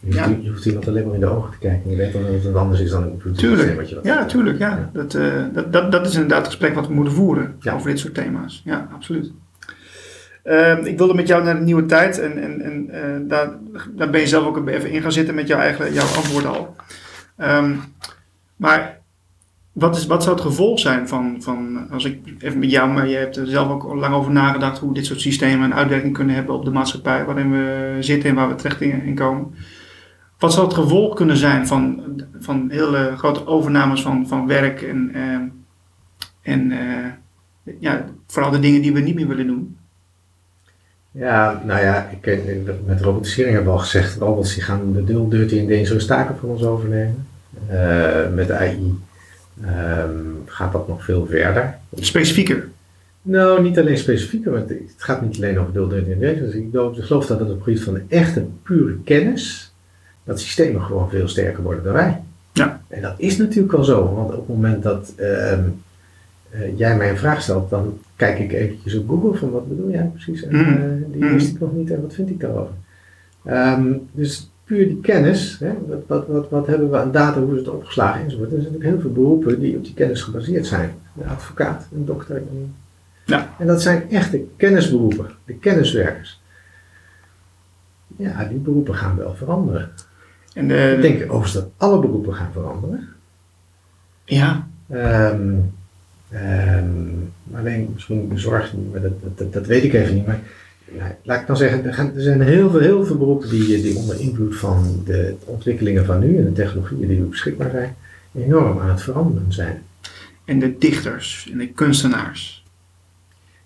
[0.00, 0.36] Je hoeft, Ja.
[0.42, 2.42] je hoeft iemand alleen maar in de ogen te kijken en je weet dan dat
[2.42, 3.80] het anders is dan een computersysteem Tuurlijk.
[3.80, 4.58] wat je dat Ja, tuurlijk.
[4.58, 4.90] Ja.
[4.92, 7.74] Dat, eh, dat, dat, dat is inderdaad het gesprek wat we moeten voeren Ja.
[7.74, 8.62] over dit soort thema's.
[8.64, 9.32] Ja, absoluut.
[10.42, 13.50] Ehm, ik wilde met jou naar de nieuwe tijd en, en, en daar,
[13.96, 16.76] daar ben je zelf ook even in gaan zitten met jouw eigen jouw antwoord al.
[17.36, 17.74] Ehm,
[18.56, 18.99] maar
[19.80, 23.08] wat, is, wat zou het gevolg zijn van, van, als ik even met jou, maar
[23.08, 26.34] je hebt er zelf ook lang over nagedacht hoe dit soort systemen een uitwerking kunnen
[26.34, 29.54] hebben op de maatschappij waarin we zitten en waar we terecht in, in komen.
[30.38, 32.02] Wat zou het gevolg kunnen zijn van,
[32.38, 35.42] van hele grote overnames van, van werk en, ehm,
[36.42, 39.76] en eh, ja, vooral de dingen die we niet meer willen doen?
[41.10, 42.38] Ja, nou ja, ik, eh,
[42.86, 46.48] met robotisering hebben we al gezegd, robots die gaan de dirty en dangerous taken van
[46.48, 47.26] ons overnemen.
[47.68, 48.98] Eh, met AI
[49.64, 50.10] ehm,
[50.46, 51.74] gaat dat nog veel verder.
[51.94, 52.68] Specifieker.
[53.22, 56.54] Nou, niet alleen specifieker, want het gaat niet alleen over deel en.
[56.54, 59.72] Ik geloof- ik geloof dat het op gebied van de echte, pure kennis,
[60.24, 62.20] dat systemen gewoon veel sterker worden dan wij.
[62.52, 62.80] Ja.
[62.88, 65.60] En dat is natuurlijk wel zo, want op het moment dat ehm,
[66.50, 69.90] eh, jij mij een vraag stelt, dan kijk ik eventjes op Google van wat bedoel
[69.90, 70.42] jij precies?
[70.42, 70.70] En Mhm.
[70.70, 72.74] eh, die wist ik nog niet en wat vind ik daarover?
[73.44, 77.52] Ehm, dus puur die kennis, hè, wat, wat, wat, wat hebben we aan data, hoe
[77.52, 78.52] is het opgeslagen enzovoort.
[78.52, 80.94] Er zijn natuurlijk heel veel beroepen die op die kennis gebaseerd zijn.
[81.20, 82.36] Een advocaat, een dokter.
[82.36, 82.74] Een...
[83.26, 83.54] Ja.
[83.58, 86.40] En dat zijn echte kennisberoepen, de kenniswerkers.
[88.16, 89.90] Ja, die beroepen gaan wel veranderen.
[90.54, 93.08] En de, Ik denk overigens dat alle beroepen gaan veranderen.
[94.24, 95.56] Ja, Ehm,
[96.30, 96.88] ehm,
[97.54, 100.26] alleen misschien zorg, maar dat, dat, dat, weet ik even niet.
[100.26, 100.40] Maar
[101.22, 104.56] laat ik dan zeggen, er, zijn heel veel, heel veel beroepen die, die onder invloed
[104.56, 107.96] van de ontwikkelingen van nu en de technologieën die beschikbaar zijn,
[108.34, 109.82] enorm aan het veranderen zijn.
[110.44, 112.64] en de dichters en de kunstenaars.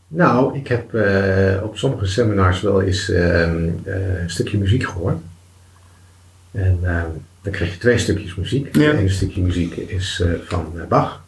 [0.08, 5.18] Nou, ik heb eh, op sommige seminars wel eens ehm, eh, een stukje muziek gehoord.
[6.50, 7.10] En ehm,
[7.44, 8.76] dan krijg je twee stukjes muziek.
[8.76, 8.82] Ja.
[8.82, 11.24] Het ene stukje muziek is eh, van eh, Bach.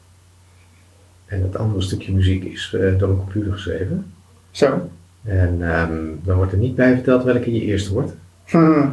[1.26, 4.12] En het andere stukje muziek is eh, door een computer geschreven.
[4.50, 4.90] Zo.
[5.26, 8.10] En ehm, dan wordt er niet bij verteld welke je eerst hoort.
[8.44, 8.84] Hm.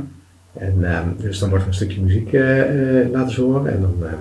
[0.53, 3.73] En ehm, dus dan wordt er een stukje muziek eh, eh, laten horen.
[3.73, 4.13] En dan ehm,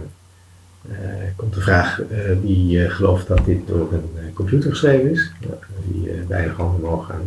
[0.92, 0.98] eh,
[1.36, 5.32] komt de vraag eh, wie gelooft dat dit door een computer geschreven is.
[5.40, 5.48] Ja,
[5.84, 7.20] die eh weinig handen omhoog gaan.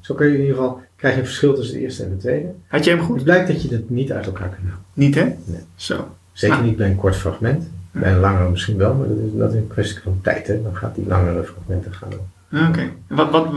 [0.00, 2.16] Zo kun je in ieder geval, krijg je een verschil tussen de eerste en de
[2.16, 2.48] tweede.
[2.66, 3.24] Had jij hem Het goed?
[3.24, 4.84] blijkt dat je het niet uit elkaar kunt halen.
[4.94, 5.22] Niet, hè?
[5.24, 5.60] Nee.
[5.74, 6.08] Zo.
[6.32, 6.64] Zeker Ah.
[6.64, 7.68] niet bij een kort fragment.
[7.90, 10.46] Bij een langere misschien wel, maar dat is, dat is een kwestie van tijd.
[10.46, 10.62] Hè.
[10.62, 12.08] Dan gaat die langere fragmenten gaan.
[12.52, 12.90] Ah, Oké.
[13.08, 13.48] Wat, wat,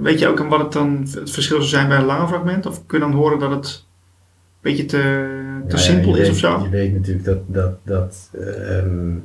[0.00, 2.66] weet je ook wat het dan het verschil zou zijn bij een lange fragment?
[2.66, 4.96] Of kun je dan horen dat het een beetje te,
[5.68, 6.62] te ja, simpel is weet- of zo?
[6.62, 9.16] Je weet natuurlijk dat, dat, dat ehm,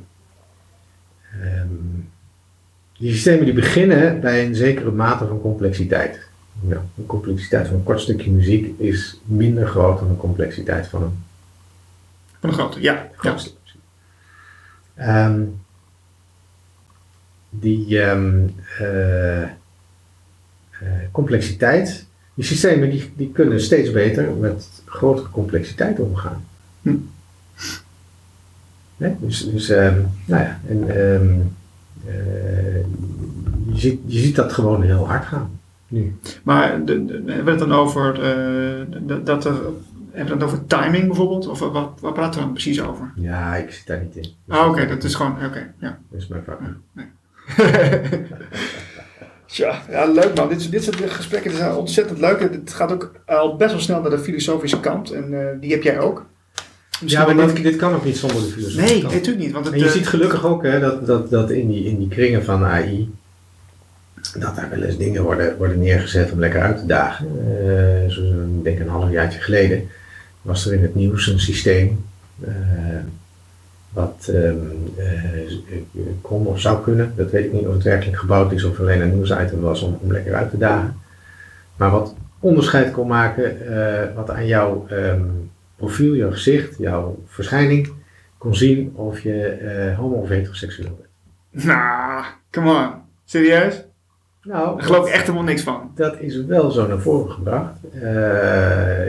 [1.42, 1.68] ehm,
[2.98, 6.28] die systemen die beginnen bij een zekere mate van complexiteit.
[6.60, 11.02] Nou, de complexiteit van een kort stukje muziek is minder groot dan de complexiteit van
[11.02, 11.24] een
[12.40, 12.92] Van een grote, ja.
[12.92, 13.08] ja.
[13.16, 13.80] groot stuk muziek.
[17.60, 18.46] Die ehm,
[18.78, 19.48] eh, eh,
[21.10, 26.44] complexiteit, die systemen die, die kunnen steeds beter met grotere complexiteit omgaan.
[26.82, 26.94] Hm.
[29.18, 31.40] Dus, dus ehm, nou ja, en, ehm,
[32.06, 32.80] eh,
[33.72, 36.16] je, ziet, je ziet dat gewoon heel hard gaan nu.
[36.42, 38.14] Maar de, de- hebben we het dan over,
[39.24, 39.54] dat er,
[40.10, 41.46] hebben we het over timing bijvoorbeeld?
[41.46, 43.12] Of wat, wat praten we dan precies over?
[43.16, 44.28] Ja, ik zit daar niet in.
[44.48, 45.98] Ah, oké, dat is gewoon, oké, ja.
[46.10, 46.60] Dat is mijn vak.
[49.46, 50.48] Tja, ja, leuk man.
[50.48, 52.40] Dit, dit soort gesprekken zijn ontzettend leuk.
[52.40, 55.10] Het gaat ook al best wel snel naar de filosofische kant.
[55.10, 56.26] En eh, die heb jij ook.
[57.00, 58.84] Misschien Ja, maar dit, dit kan ook niet zonder de filosofie.
[58.84, 59.52] Nee, nee, natuurlijk niet.
[59.52, 61.98] Want het, En je eh, ziet gelukkig ook hè, dat, dat, dat in, die, in
[61.98, 63.10] die kringen van AI,
[64.38, 67.26] dat daar wel eens dingen worden, worden neergezet om lekker uit te dagen.
[67.64, 69.88] Uh, denk een half jaartje geleden
[70.42, 72.04] was er in het nieuws een systeem
[72.44, 72.48] uh,
[73.96, 77.12] wat um, uh, kon of zou kunnen.
[77.16, 79.98] Dat weet ik niet of het werkelijk gebouwd is of alleen een nieuwsitem was om,
[80.02, 80.96] om lekker uit te dagen.
[81.76, 83.56] Maar wat onderscheid kon maken,
[84.14, 87.92] wat aan jouw um, profiel, jouw gezicht, jouw verschijning
[88.38, 90.98] kon zien of je homo of heteroseksueel
[91.50, 91.66] bent.
[91.66, 92.90] Nou, come on.
[93.24, 93.84] Serieus?
[94.42, 95.90] Nou, Daar geloof ik echt helemaal niks van.
[95.94, 97.76] Dat is wel zo naar voren gebracht.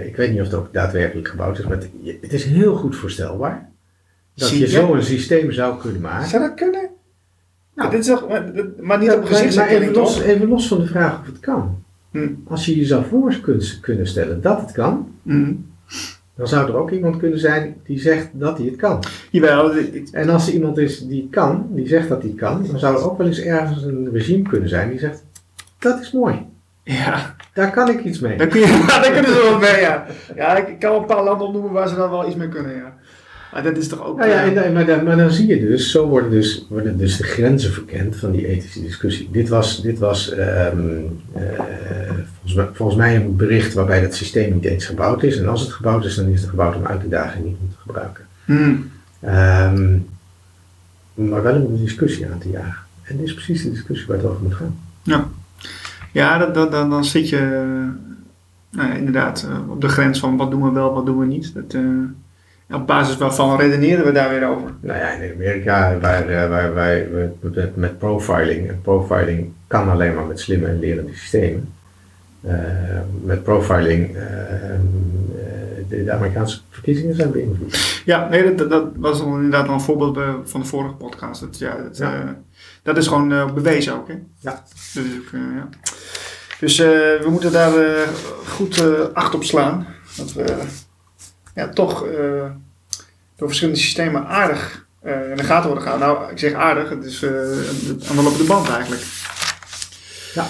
[0.06, 1.90] Ik weet niet of het ook daadwerkelijk gebouwd is, maar het,
[2.22, 3.70] het is heel goed voorstelbaar.
[4.38, 4.72] Dat Zie je je?
[4.72, 6.28] zo een systeem zou kunnen maken.
[6.30, 6.90] Zou dat kunnen?
[7.76, 7.90] Nou.
[7.90, 11.20] dit is toch, maar, maar niet op gezichtsherkenning, even, los, even los van de vraag
[11.20, 11.84] of het kan.
[12.12, 12.28] Hm.
[12.48, 15.54] Als je jezelf voor kunt, kunnen stellen dat het kan, Hm.
[16.36, 19.04] dan zou er ook iemand kunnen zijn die zegt dat hij het kan.
[19.32, 19.72] Jawel,
[20.12, 23.12] En als er iemand is die kan, die zegt dat hij kan, dan zou er
[23.12, 25.24] ook wel eens ergens een regime kunnen zijn die zegt,
[25.80, 26.46] dat is mooi,
[26.84, 28.38] ja, daar kan ik iets mee.
[28.38, 30.06] daar, kun je, daar kunnen ze wel mee, ja.
[30.36, 32.50] Ja, ik ik kan wel een paar landen opnoemen waar ze dan wel iets mee
[32.50, 32.97] kunnen, ja.
[33.54, 34.18] Maar dat is toch ook...
[34.18, 36.98] Nou ja, eh, en, maar, dan, maar dan zie je dus, zo worden dus, worden
[36.98, 39.30] dus de grenzen verkend van die ethische discussie.
[39.32, 40.80] Dit was, dit was ehm,
[41.34, 41.44] eh,
[42.34, 45.38] volgens, mij, volgens mij een bericht waarbij dat systeem niet eens gebouwd is.
[45.38, 47.58] En als het gebouwd is, dan is het gebouwd om uit te dagen en niet
[47.62, 48.26] om te gebruiken.
[48.46, 48.76] hm.
[49.20, 49.98] Ehm,
[51.14, 52.86] maar wel om een discussie aan te jagen.
[53.04, 54.76] En dit is precies de discussie waar het over moet gaan.
[56.12, 60.38] Ja, dat, dat, dan, dan zit je eh, nou ja, inderdaad op de grens van
[60.38, 61.54] wat doen we wel, wat doen we niet.
[61.54, 61.76] Dat,
[62.72, 64.70] op basis waarvan redeneren we daar weer over.
[64.80, 67.08] Nou ja, in Amerika waar, eh, waar wij
[67.74, 71.74] met, profiling, en profiling kan alleen maar met slimme en lerende systemen.
[72.42, 72.56] Eh,
[73.24, 74.24] met profiling, eh,
[75.90, 78.02] de, de Amerikaanse verkiezingen zijn beïnvloed.
[78.06, 81.42] Ja, nee, dat, dat was inderdaad al een voorbeeld van de vorige podcast.
[81.42, 82.36] Dat, ja, dat, Ja.
[82.84, 84.14] dat is gewoon bewezen ook, hè?
[84.40, 84.52] Ja.
[84.52, 85.70] Dat is ook, eh, ja.
[86.60, 87.72] Dus we moeten daar
[88.46, 89.88] goed acht op slaan.
[90.18, 90.56] Dat we
[91.58, 92.52] ja, toch eh,
[93.36, 96.08] door verschillende systemen aardig eh, in de gaten worden gehouden.
[96.08, 97.32] Nou, ik zeg aardig, het is eh,
[98.10, 99.02] aan de lopende band eigenlijk.
[100.34, 100.48] Ja.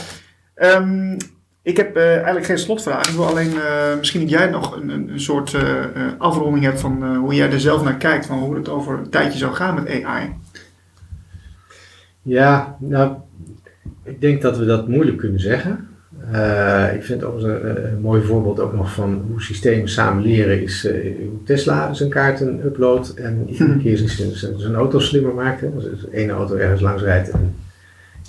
[0.56, 1.18] Ehm,
[1.62, 3.08] ik heb eigenlijk geen slotvraag.
[3.08, 3.54] Ik wil alleen,
[3.98, 5.86] misschien dat jij nog een, een, een soort eh,
[6.18, 8.26] afronding hebt van hoe jij er zelf naar kijkt.
[8.26, 10.36] Van hoe het over een tijdje zou gaan met AI.
[12.22, 13.16] Ja, nou,
[14.04, 15.90] ik denk dat we dat moeilijk kunnen zeggen.
[16.32, 20.62] Eh, ik vind ook een, een mooi voorbeeld ook nog van hoe systemen samen leren
[20.62, 25.34] is eh, hoe Tesla zijn kaarten uploadt en iedere keer zijn, zijn, zijn auto slimmer
[25.34, 25.62] maakt.
[25.62, 25.68] Hè.
[25.76, 27.56] Als de ene auto ergens langs rijdt en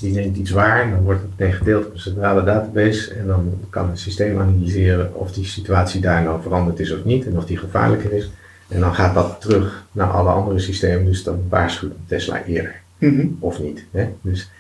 [0.01, 3.27] die neemt iets waar, en dan wordt het meteen gedeeld op een centrale database en
[3.27, 7.37] dan kan het systeem analyseren of die situatie daar nou veranderd is of niet en
[7.37, 8.31] of die gevaarlijker is.
[8.69, 13.27] En dan gaat dat terug naar alle andere systemen, dus dan waarschuwt Tesla eerder Mhm.
[13.39, 13.85] of niet.
[13.91, 14.09] Hè?
[14.21, 14.51] Dus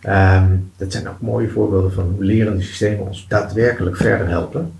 [0.00, 4.72] ehm, dat zijn ook mooie voorbeelden van hoe lerende systemen ons daadwerkelijk verder helpen.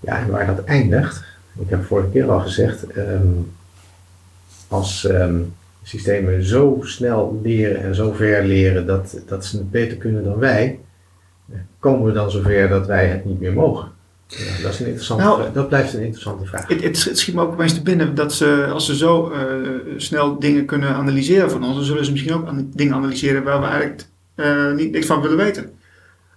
[0.00, 1.24] Ja, en waar dat eindigt,
[1.58, 3.26] ik heb vorige keer al gezegd, ehm,
[4.68, 5.38] als ehm,
[5.82, 10.38] systemen zo snel leren en zo ver leren dat, dat ze het beter kunnen dan
[10.38, 10.78] wij,
[11.52, 13.88] eh, komen we dan zover dat wij het niet meer mogen?
[14.26, 16.68] Ja, dat, is een interessante Nou, dat blijft een interessante vraag.
[16.68, 19.40] Het, het, het schiet me ook opeens te binnen dat ze, als ze zo eh,
[19.96, 23.60] snel dingen kunnen analyseren van ons, dan zullen ze misschien ook an- dingen analyseren waar
[23.60, 24.04] we eigenlijk
[24.40, 25.70] eh, niet niks van willen weten.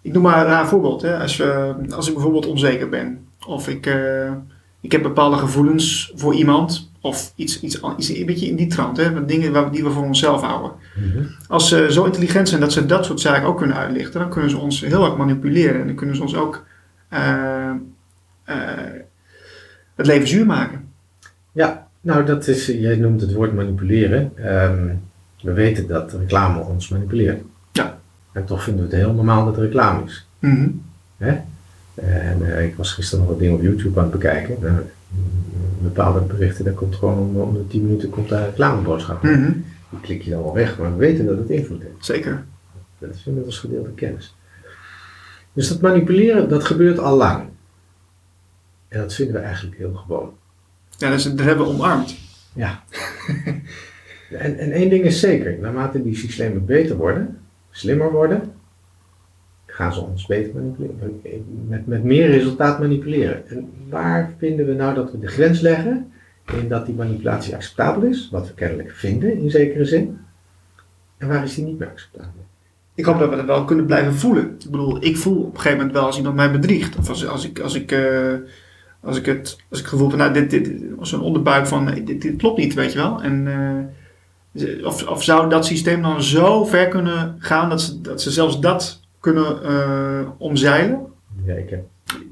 [0.01, 1.01] Ik noem maar een raar voorbeeld.
[1.01, 1.17] Hè.
[1.17, 4.31] Als, we, als ik bijvoorbeeld onzeker ben, of ik, eh,
[4.81, 8.97] ik heb bepaalde gevoelens voor iemand, of iets, iets, iets een beetje in die trant,
[8.97, 10.71] hè, dingen waar, die we voor onszelf houden.
[10.95, 11.23] Mhm.
[11.47, 14.49] Als ze zo intelligent zijn dat ze dat soort zaken ook kunnen uitlichten, dan kunnen
[14.49, 16.65] ze ons heel erg manipuleren en dan kunnen ze ons ook
[17.09, 17.69] eh,
[18.43, 18.57] eh,
[19.95, 20.91] het leven zuur maken.
[21.51, 24.31] Ja, nou dat is, jij noemt het woord manipuleren.
[24.35, 24.87] Ehm,
[25.41, 27.41] we weten dat reclame ons manipuleert.
[28.33, 30.27] En toch vinden we het heel normaal dat er reclame is.
[30.39, 30.69] Mhm.
[31.95, 34.57] En eh, ik was gisteren nog wat dingen op YouTube aan het bekijken.
[34.61, 34.83] Nou, mm,
[35.81, 39.23] bepaalde berichten, daar komt gewoon om, om de 10 minuten komt daar een reclameboodschap.
[39.23, 39.51] Mhm.
[39.89, 42.05] Die klik je dan wel weg, maar we weten dat het invloed heeft.
[42.05, 42.43] Zeker.
[42.99, 44.36] Dat is inmiddels gedeelde kennis.
[45.53, 47.43] Dus dat manipuleren, dat gebeurt al lang.
[48.88, 50.34] En dat vinden we eigenlijk heel gewoon.
[50.97, 52.15] Ja, dus dat hebben we omarmd.
[52.53, 52.84] Ja.
[54.29, 57.39] en, en één ding is zeker, naarmate die systemen beter worden,
[57.74, 58.53] slimmer worden,
[59.65, 61.65] gaan ze ons beter manipuleren.
[61.67, 63.49] Met, met meer resultaat manipuleren.
[63.49, 66.11] En waar vinden we nou dat we de grens leggen
[66.61, 70.19] in dat die manipulatie acceptabel is, wat we kennelijk vinden in zekere zin,
[71.17, 72.45] en waar is die niet meer acceptabel?
[72.95, 74.55] Ik hoop dat we dat wel kunnen blijven voelen.
[74.59, 76.97] Ik bedoel, ik voel op een gegeven moment wel als iemand mij bedriegt.
[76.97, 78.34] Of als, ik, als ik, eh,
[78.99, 80.67] als ik het, als ik gevoel van, nou, dit, dit,
[81.11, 83.21] een onderbuik van, dit, dit klopt niet, weet je wel.
[83.21, 84.03] En, eh,
[84.84, 88.60] of, of zou dat systeem dan zo ver kunnen gaan dat ze, dat ze zelfs
[88.60, 90.99] dat kunnen eh, omzeilen?
[91.45, 91.84] Ja, ik heb,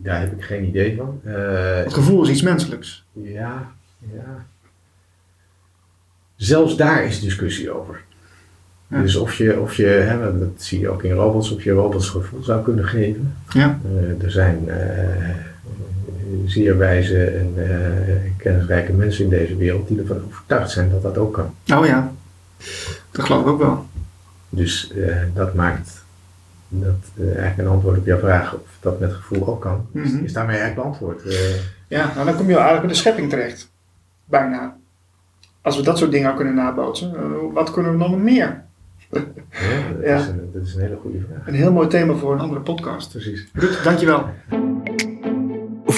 [0.03, 1.19] daar heb ik geen idee van.
[1.23, 3.03] Eh, Het gevoel is iets menselijks.
[3.13, 3.71] ja,
[4.13, 4.45] ja.
[6.35, 8.01] Zelfs daar is discussie over.
[8.87, 9.01] Ja.
[9.01, 12.09] Dus of je, of je hè, dat zie je ook in robots, of je robots
[12.09, 13.35] gevoel zou kunnen geven.
[13.49, 13.79] Ja.
[13.85, 14.69] Eh, er zijn
[16.45, 21.17] zeer wijze en eh, kennisrijke mensen in deze wereld die ervan overtuigd zijn dat dat
[21.17, 21.77] ook kan.
[21.79, 22.11] Oh ja,
[23.11, 23.85] dat geloof ik ook wel.
[24.49, 26.03] Dus eh, dat maakt
[26.67, 30.11] dat, eh, eigenlijk een antwoord op jouw vraag of dat met gevoel ook kan, is-
[30.11, 30.23] Mhm.
[30.23, 31.21] is daarmee eigenlijk beantwoord.
[31.87, 33.71] Ja, nou dan kom je eigenlijk bij de schepping terecht.
[34.25, 34.75] Bijna.
[35.61, 37.13] Als we dat soort dingen kunnen nabootsen,
[37.53, 38.63] wat kunnen we dan nog meer?
[39.11, 39.19] ja,
[39.95, 40.17] dat, Ja.
[40.17, 41.47] Is een, dat is een hele goede vraag.
[41.47, 43.11] Een heel mooi thema voor een andere podcast.
[43.11, 43.47] Precies.
[43.53, 44.29] Ruud, dankjewel.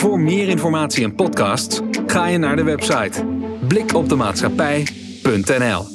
[0.04, 3.26] Voor meer informatie en podcasts ga je naar de website
[3.68, 5.93] blikopdemaatschappij.nl